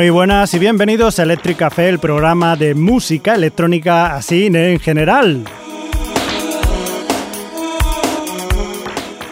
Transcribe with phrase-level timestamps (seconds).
[0.00, 5.44] Muy buenas y bienvenidos a Electric Café, el programa de música electrónica así en general.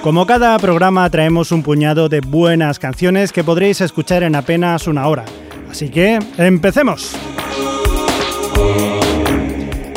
[0.02, 5.08] Como cada programa traemos un puñado de buenas canciones que podréis escuchar en apenas una
[5.08, 5.24] hora.
[5.70, 7.16] Así que, empecemos.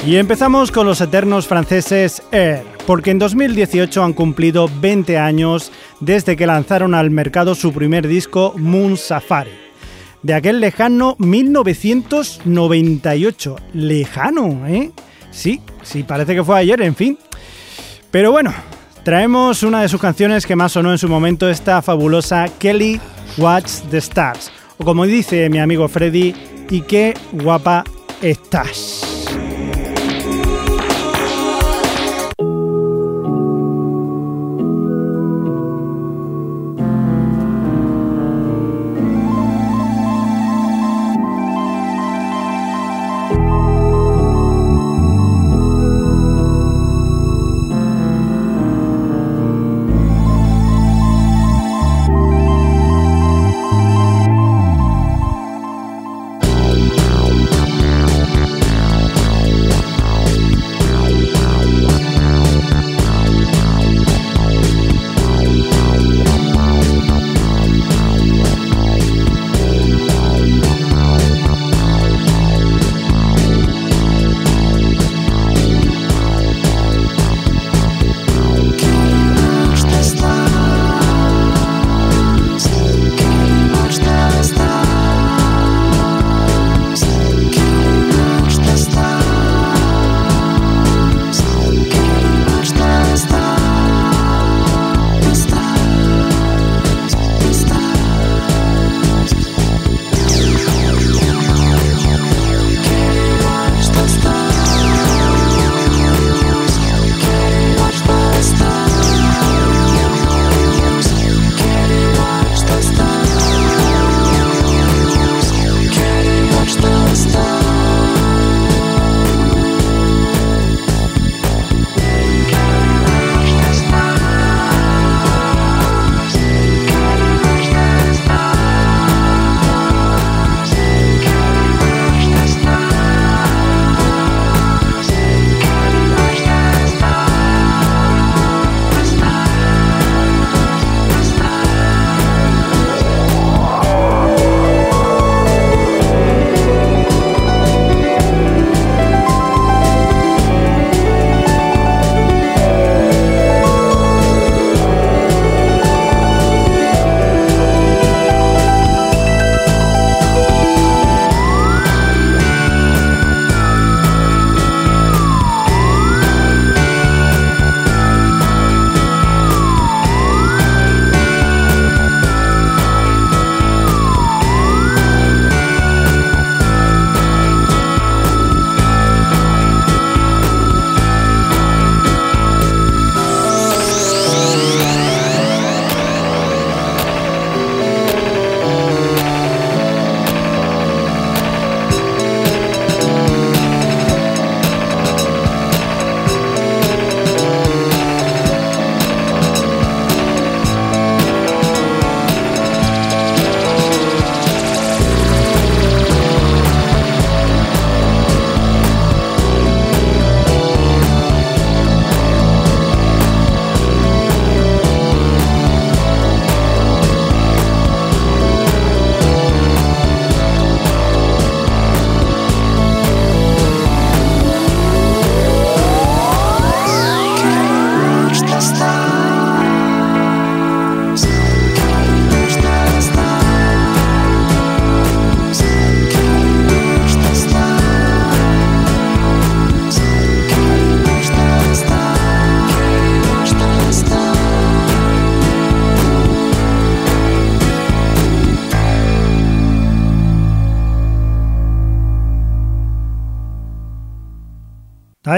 [0.08, 6.38] Y empezamos con los eternos franceses Air, porque en 2018 han cumplido 20 años desde
[6.38, 9.70] que lanzaron al mercado su primer disco Moon Safari.
[10.23, 13.55] De aquel lejano 1998.
[13.73, 14.91] Lejano, ¿eh?
[15.31, 17.17] Sí, sí, parece que fue ayer, en fin.
[18.12, 18.53] Pero bueno,
[19.03, 22.99] traemos una de sus canciones que más sonó en su momento, esta fabulosa Kelly
[23.38, 24.52] Watch the Stars.
[24.77, 26.35] O como dice mi amigo Freddy,
[26.70, 27.84] y qué guapa
[28.21, 29.10] estás.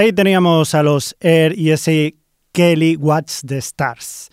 [0.04, 2.16] Ahí teníamos a los Air y ese
[2.52, 4.28] Kelly Watch the Stars.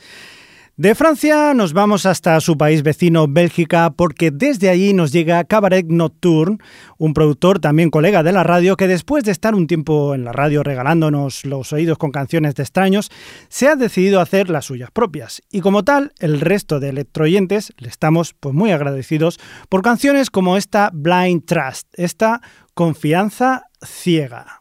[0.75, 5.85] De Francia nos vamos hasta su país vecino Bélgica porque desde allí nos llega Cabaret
[5.87, 6.57] Nocturne,
[6.97, 10.33] un productor también colega de la radio que después de estar un tiempo en la
[10.33, 13.09] radio regalándonos los oídos con canciones de extraños,
[13.47, 17.87] se ha decidido hacer las suyas propias y como tal el resto de electroyentes le
[17.87, 19.39] estamos pues muy agradecidos
[19.69, 22.41] por canciones como esta Blind Trust, esta
[22.73, 24.60] confianza ciega.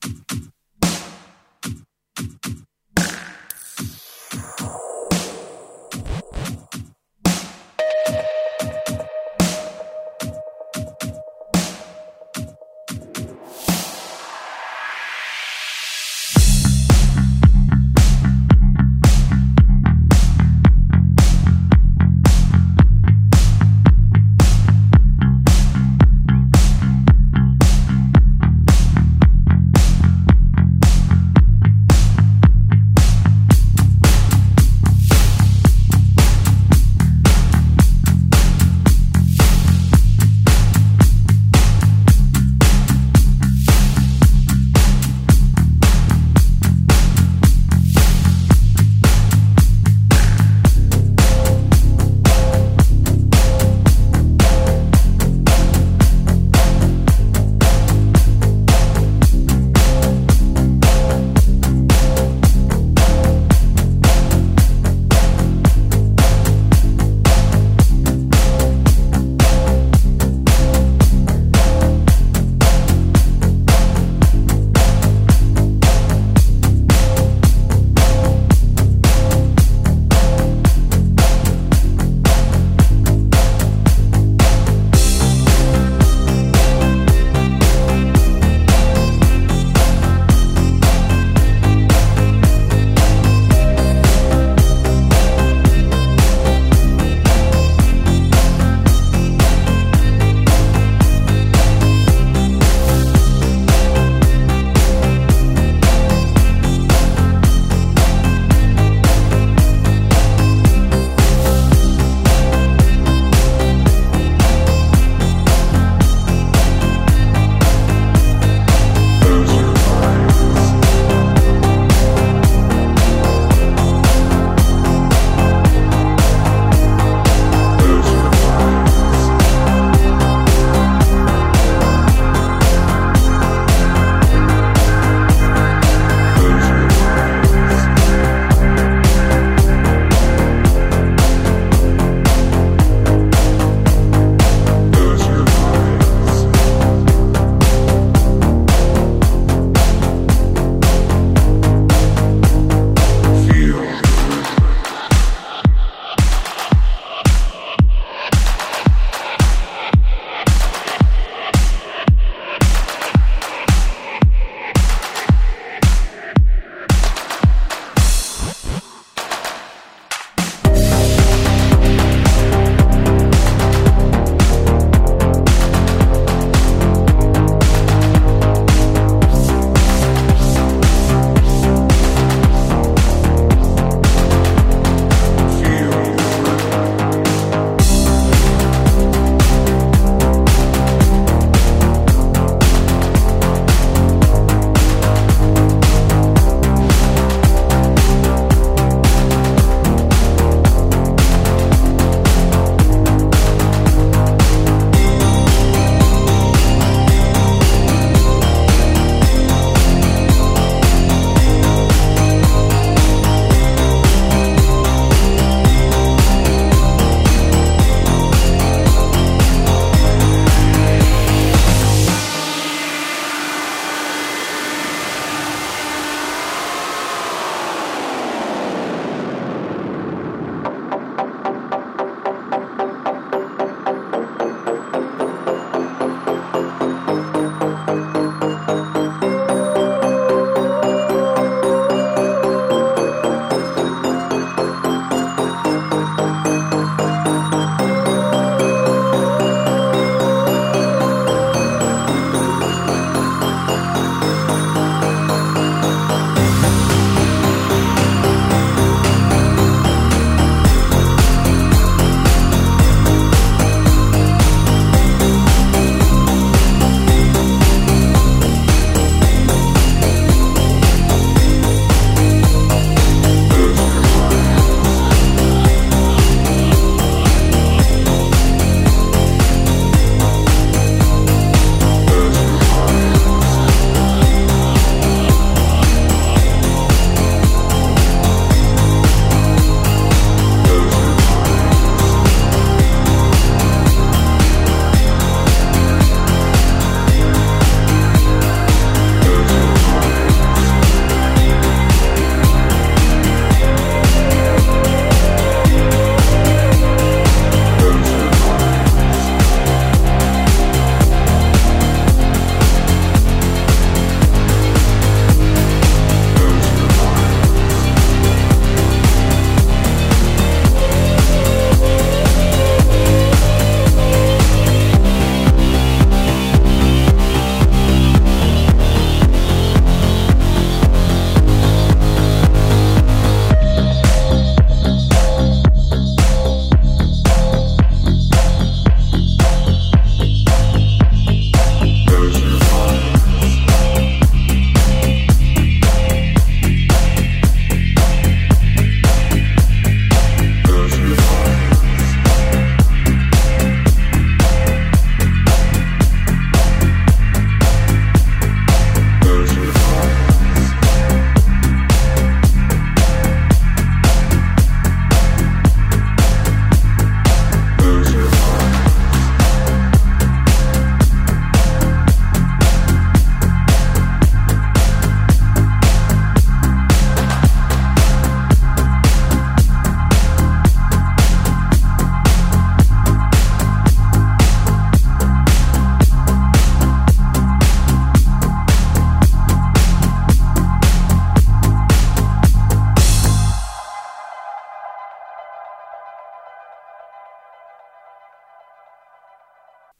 [0.00, 0.30] Thank
[2.46, 2.67] you.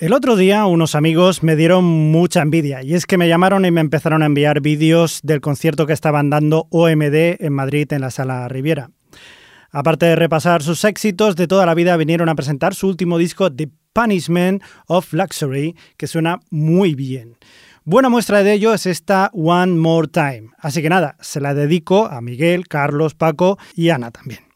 [0.08, 3.70] El otro día unos amigos me dieron mucha envidia y es que me llamaron y
[3.70, 8.10] me empezaron a enviar vídeos del concierto que estaban dando OMD en Madrid en la
[8.10, 8.88] Sala Riviera.
[9.70, 13.52] Aparte de repasar sus éxitos de toda la vida, vinieron a presentar su último disco
[13.52, 17.36] The Punishment of Luxury, que suena muy bien.
[17.84, 20.48] Buena muestra de ello es esta One More Time.
[20.56, 24.47] Así que nada, se la dedico a Miguel, Carlos, Paco y Ana también.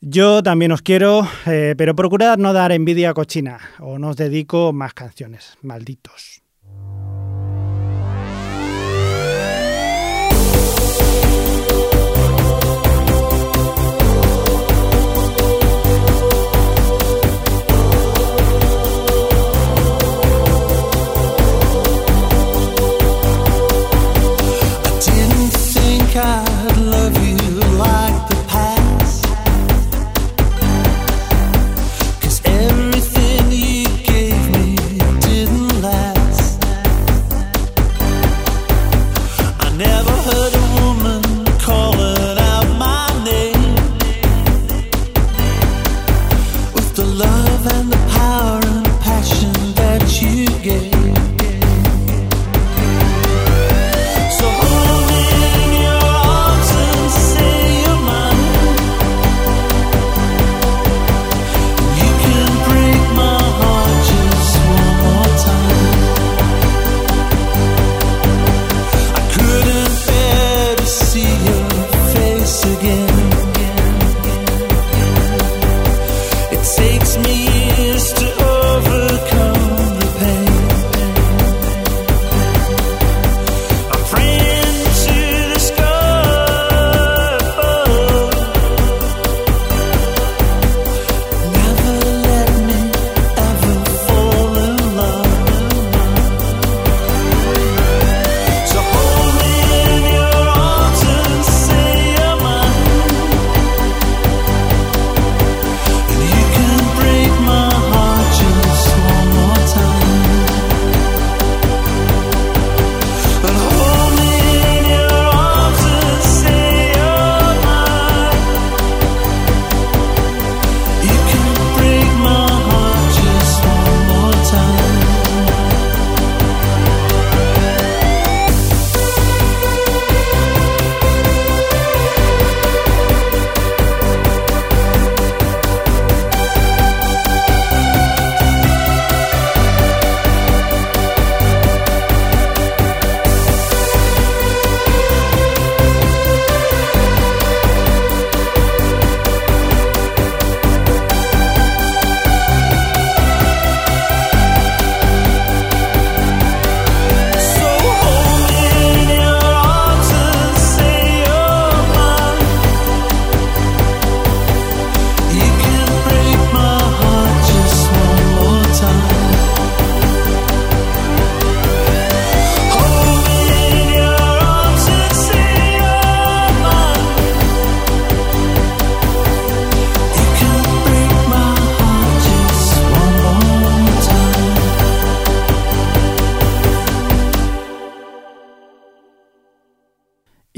[0.00, 4.72] Yo también os quiero, eh, pero procurad no dar envidia cochina, o no os dedico
[4.72, 6.42] más canciones, malditos.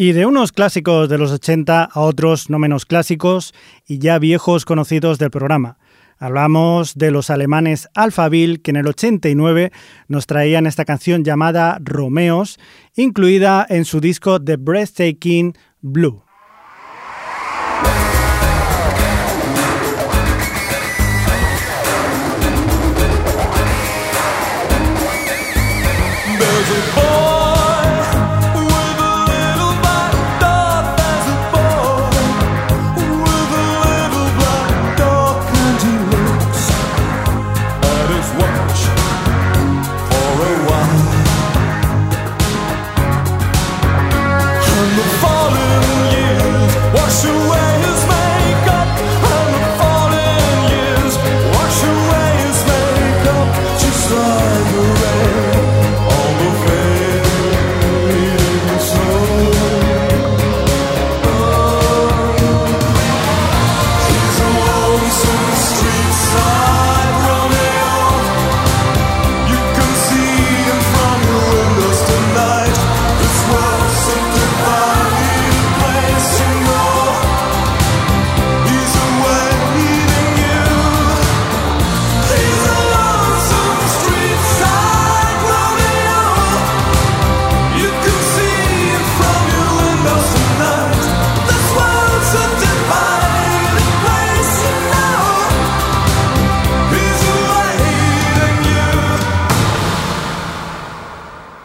[0.00, 3.52] Y de unos clásicos de los 80 a otros no menos clásicos
[3.84, 5.76] y ya viejos conocidos del programa.
[6.18, 9.72] Hablamos de los alemanes Alphaville que en el 89
[10.06, 12.60] nos traían esta canción llamada Romeos,
[12.94, 16.27] incluida en su disco The Breathtaking Blue.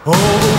[0.06, 0.53] Oh.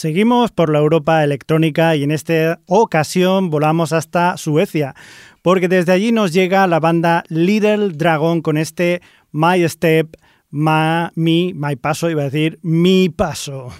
[0.00, 4.94] Seguimos por la Europa electrónica y en esta ocasión volamos hasta Suecia,
[5.42, 10.16] porque desde allí nos llega la banda Little Dragon con este My Step,
[10.48, 13.74] My, Mi, My Paso, iba a decir Mi Paso.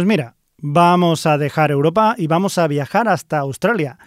[0.00, 3.98] Pues mira, vamos a dejar Europa y vamos a viajar hasta Australia,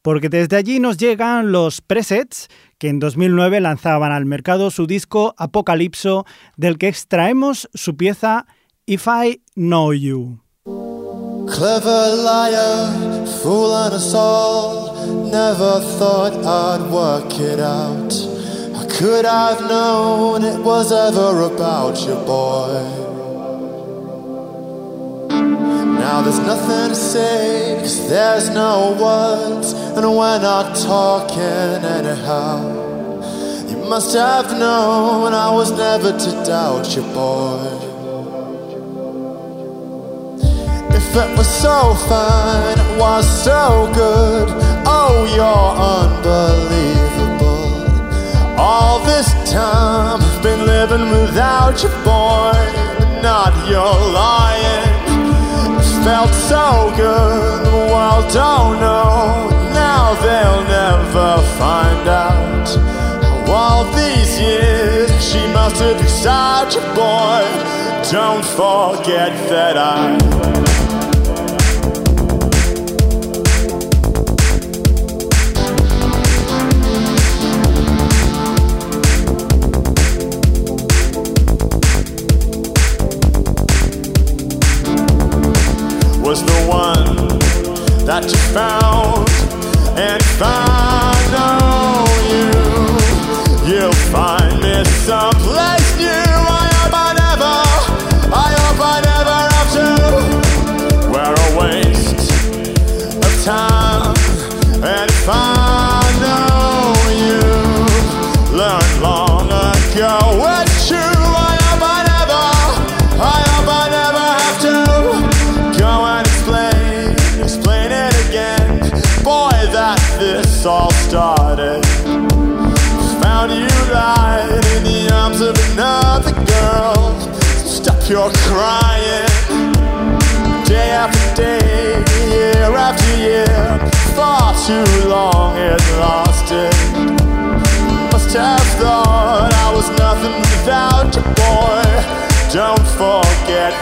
[0.00, 2.46] porque desde allí nos llegan los presets
[2.78, 6.24] que en 2009 lanzaban al mercado su disco Apocalipso,
[6.56, 8.46] del que extraemos su pieza
[8.86, 10.40] If I Know You.
[11.48, 18.14] Clever liar, fool and never thought I'd work it out.
[18.96, 23.09] Could known it was ever about your boy?
[25.50, 32.58] Now there's nothing to say, cause there's no words, and we're not talking anyhow.
[33.68, 37.66] You must have known I was never to doubt you, boy.
[40.92, 44.48] If it was so fine, it was so good,
[44.86, 47.70] oh, you're unbelievable.
[48.58, 52.52] All this time I've been living without you, boy,
[52.98, 54.89] but not your lying
[56.04, 57.66] felt so good.
[57.90, 59.48] World don't know.
[59.74, 62.68] Now they'll never find out.
[63.22, 67.42] How all these years she must have been such a boy.
[68.10, 70.89] Don't forget that I.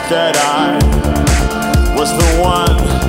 [0.08, 0.72] that I
[1.94, 3.07] was the one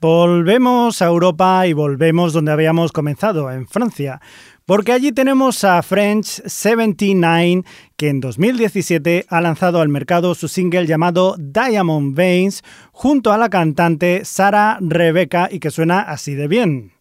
[0.00, 4.22] Volvemos a Europa y volvemos donde habíamos comenzado, en Francia,
[4.64, 7.64] porque allí tenemos a French 79,
[7.98, 13.50] que en 2017 ha lanzado al mercado su single llamado Diamond Veins junto a la
[13.50, 16.99] cantante Sara Rebecca y que suena así de bien.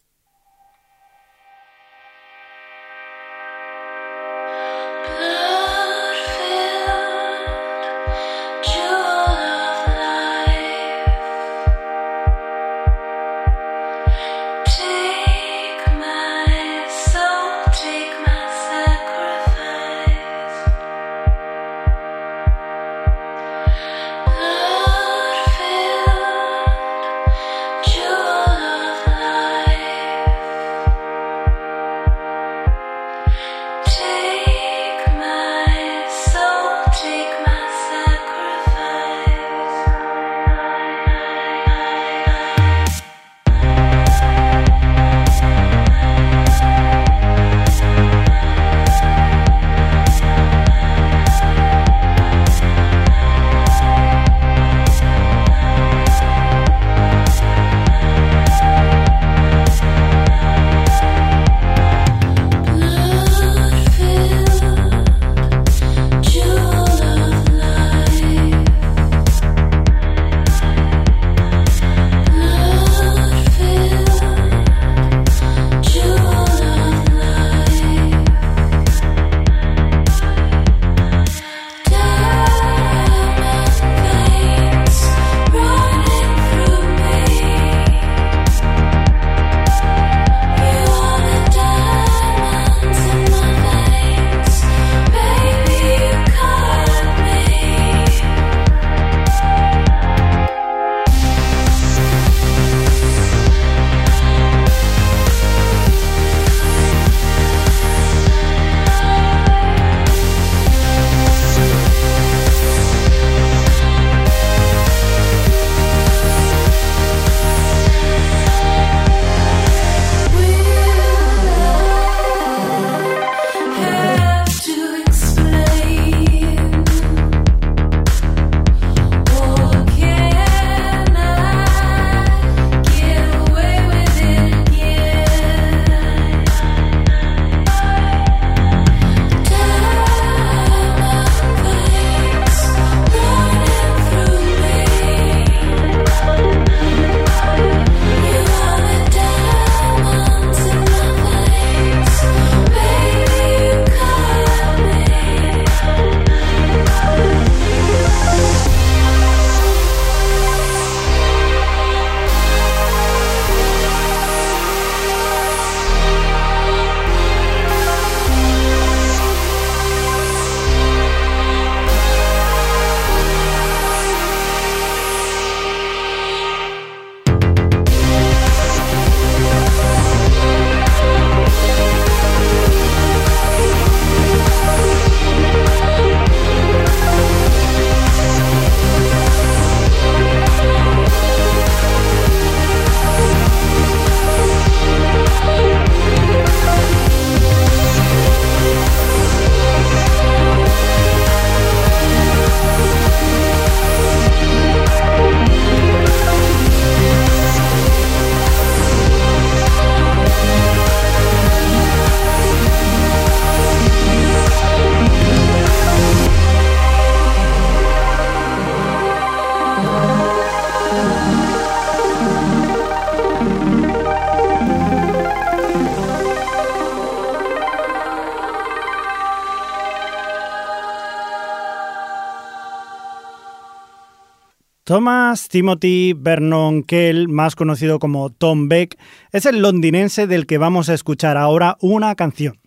[235.36, 238.98] Timothy Vernon Kell, más conocido como Tom Beck,
[239.32, 242.60] es el londinense del que vamos a escuchar ahora una canción.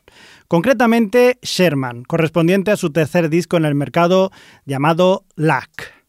[0.46, 4.31] Concretamente, Sherman, correspondiente a su tercer disco en el mercado
[4.64, 6.02] llamado Lack.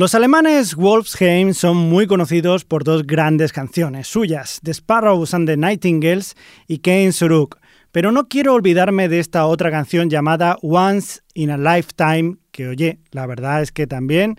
[0.00, 5.58] Los alemanes Wolfsheim son muy conocidos por dos grandes canciones suyas, The Sparrows and the
[5.58, 7.58] Nightingales y Kane Suruk,
[7.92, 13.00] pero no quiero olvidarme de esta otra canción llamada Once in a Lifetime, que oye,
[13.10, 14.38] la verdad es que también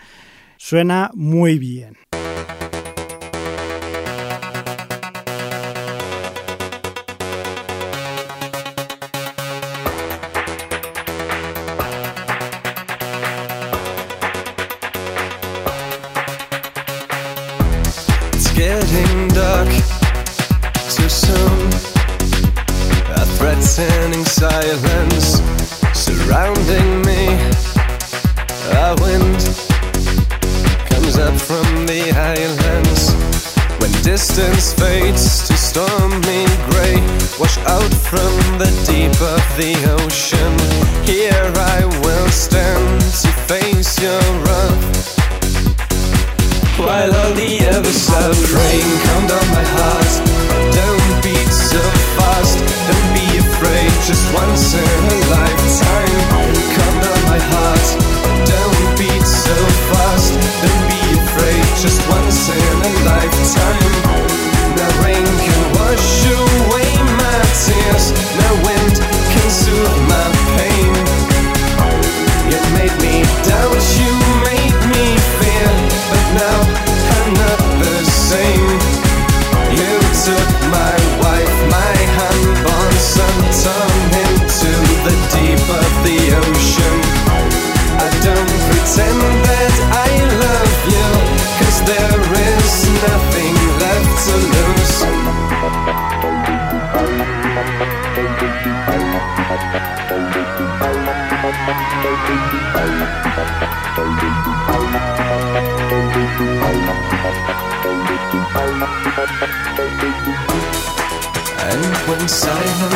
[0.57, 1.95] suena muy bien.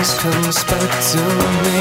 [0.05, 1.21] always comes back to
[1.65, 1.79] me.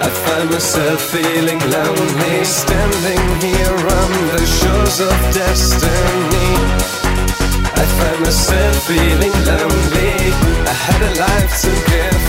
[0.00, 6.50] I find myself feeling lonely, standing here on the shores of destiny.
[7.80, 10.12] I find myself feeling lonely.
[10.66, 12.22] I had a life to give,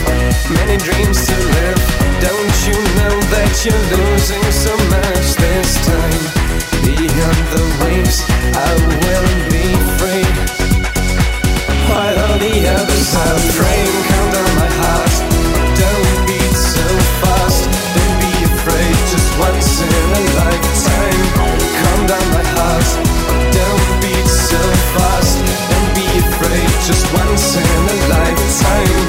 [0.54, 1.82] many dreams to live.
[2.22, 6.24] Don't you know that you're losing so much this time?
[6.84, 8.22] Beyond the waves,
[8.54, 10.30] I will be free.
[11.90, 14.17] While all the others are praying.
[26.88, 29.07] just once in a lifetime.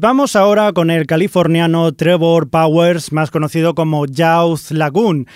[0.00, 5.26] vamos ahora con el californiano Trevor Powers, más conocido como Jaws Lagoon,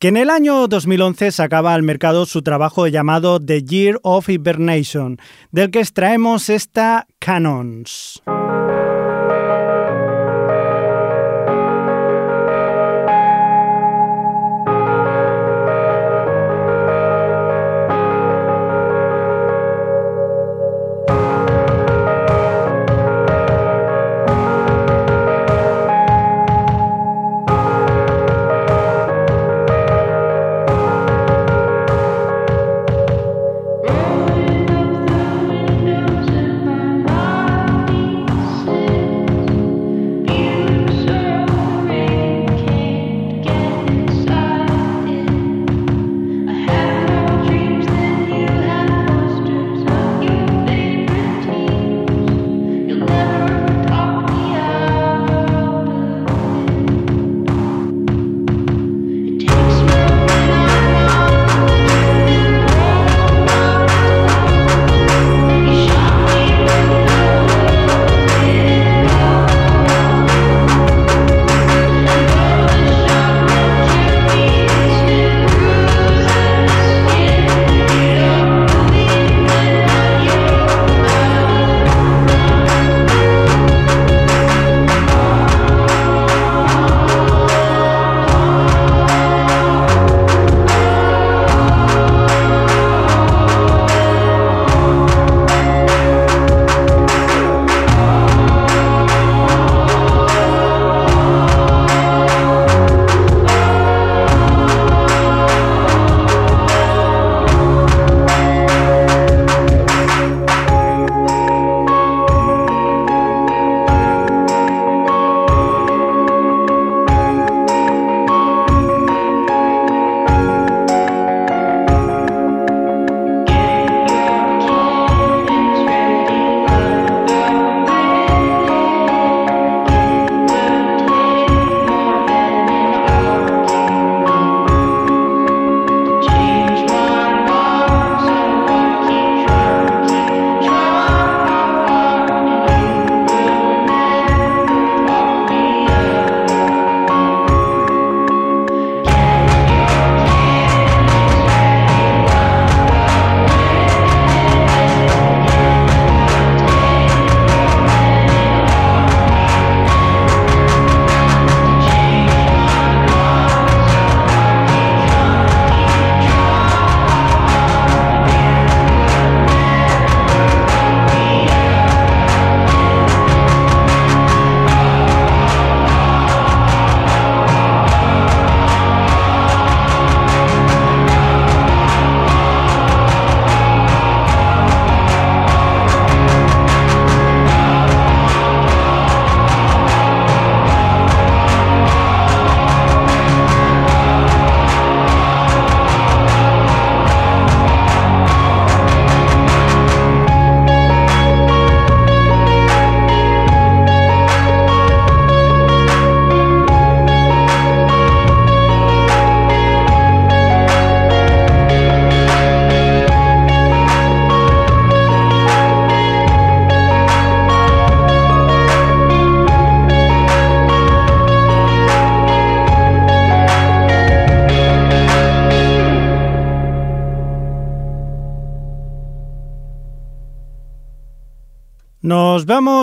[0.00, 5.18] que en el año 2011 sacaba al mercado su trabajo llamado The Year of Hibernation,
[5.52, 8.22] del que extraemos esta Canons.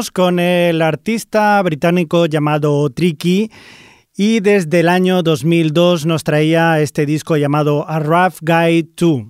[0.09, 3.51] Con el artista británico llamado Tricky
[4.17, 9.25] y desde el año 2002 nos traía este disco llamado A Rough Guide 2.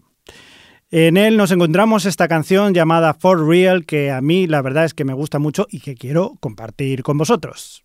[0.92, 4.94] En él nos encontramos esta canción llamada For Real que a mí la verdad es
[4.94, 7.82] que me gusta mucho y que quiero compartir con vosotros.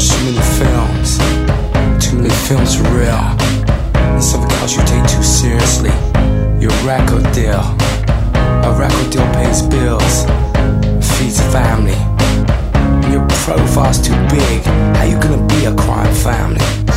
[0.00, 1.18] Too many films,
[2.02, 3.20] too many films are real.
[3.94, 5.90] And something else you take too seriously.
[6.58, 7.60] Your record deal.
[8.64, 10.24] A record deal pays bills,
[11.18, 12.00] feeds family.
[12.74, 14.62] And your profile's too big.
[14.96, 16.89] How you gonna be a crime family?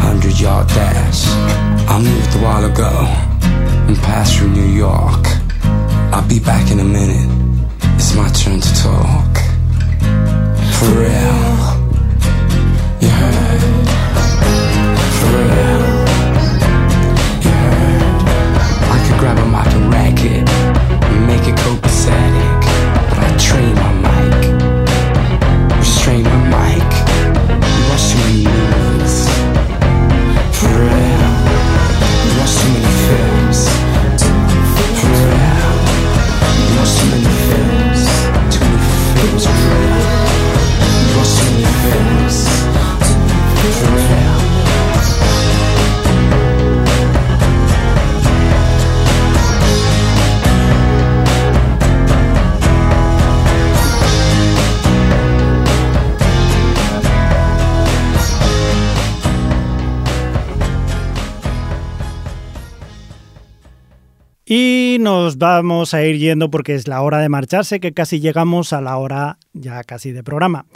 [0.00, 1.26] Hundred yard dash?
[1.88, 2.92] I moved a while ago
[3.88, 5.24] and passed through New York.
[6.12, 7.30] I'll be back in a minute.
[7.96, 9.32] It's my turn to talk.
[10.76, 11.50] For real.
[13.02, 13.62] You heard?
[15.18, 15.79] For real.
[65.40, 68.98] Vamos a ir yendo porque es la hora de marcharse, que casi llegamos a la
[68.98, 70.66] hora ya casi de programa.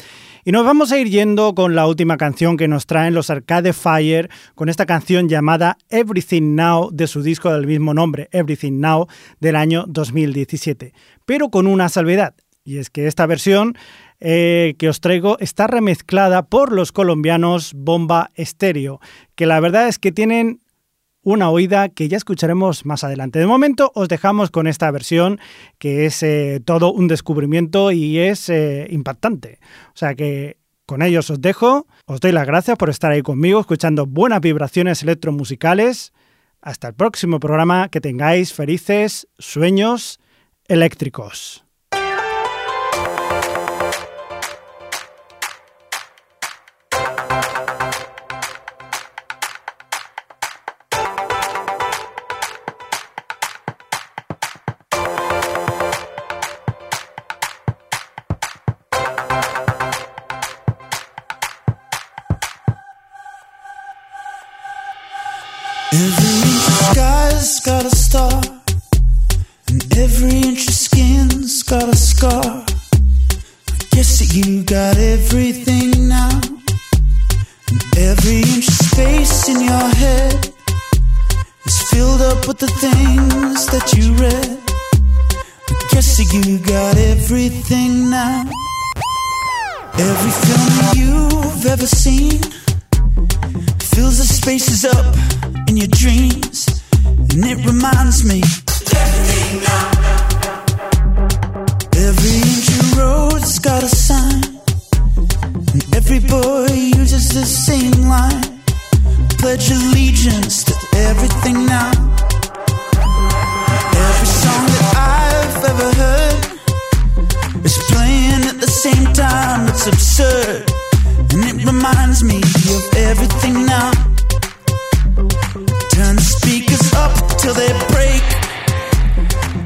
[0.45, 3.75] Y nos vamos a ir yendo con la última canción que nos traen los Arcade
[3.75, 9.07] Fire, con esta canción llamada Everything Now de su disco del mismo nombre, Everything Now,
[9.39, 10.95] del año 2017.
[11.27, 12.35] Pero con una salvedad,
[12.65, 13.77] y es que esta versión
[14.21, 19.01] eh, que os traigo está remezclada por los colombianos Bomba Estéreo,
[19.35, 20.61] que la verdad es que tienen
[21.25, 23.39] una oída que ya escucharemos más adelante.
[23.39, 25.41] De momento os dejamos con esta versión
[25.79, 29.59] que es eh, todo un descubrimiento y es eh, impactante.
[29.89, 33.59] O sea que con ellos os dejo, os doy las gracias por estar ahí conmigo
[33.61, 36.13] escuchando buenas vibraciones electromusicales.
[36.61, 40.21] Hasta el próximo programa, que tengáis felices sueños
[40.67, 41.64] eléctricos.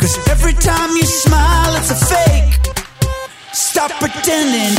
[0.08, 2.74] Cause every time you smile, it's a fake.
[3.52, 4.74] Stop pretending.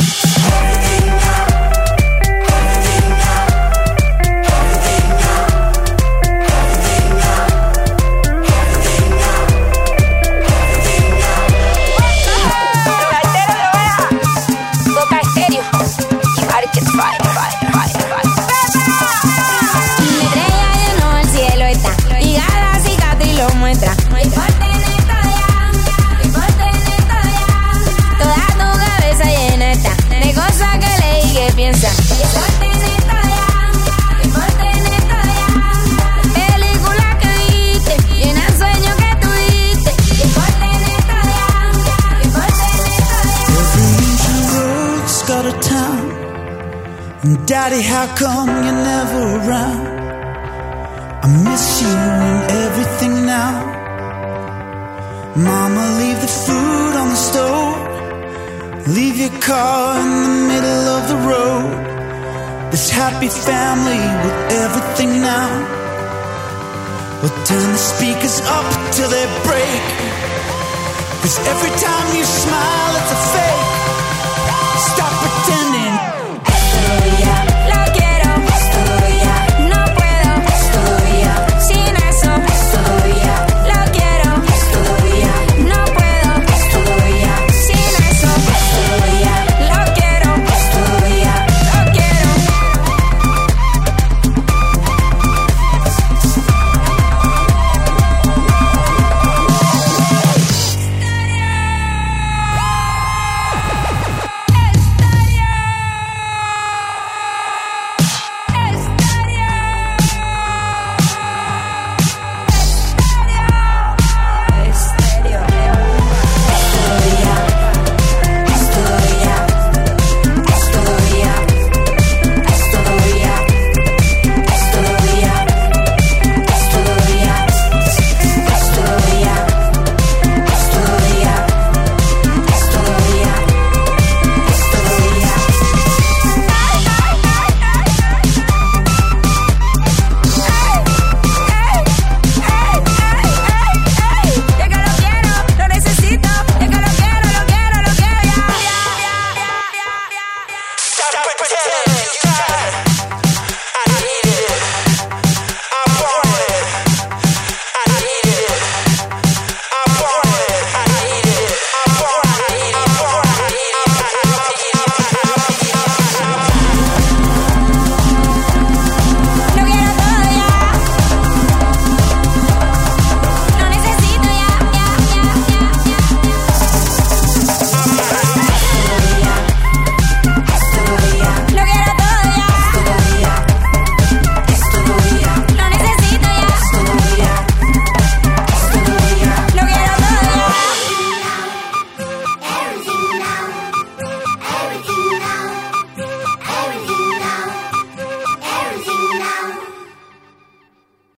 [47.70, 49.86] Daddy, how come you're never around?
[51.22, 53.54] I miss you and everything now.
[55.36, 58.88] Mama, leave the food on the stove.
[58.88, 62.72] Leave your car in the middle of the road.
[62.72, 65.50] This happy family with everything now.
[67.22, 69.82] We'll turn the speakers up till they break.
[71.22, 73.59] Cause every time you smile, it's a fake.